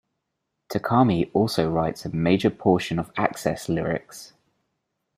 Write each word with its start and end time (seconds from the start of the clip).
Takami 0.67 1.29
also 1.31 1.69
writes 1.69 2.05
a 2.05 2.09
major 2.09 2.49
portion 2.49 2.97
of 2.97 3.11
Access' 3.17 3.69
lyrics. 3.69 4.33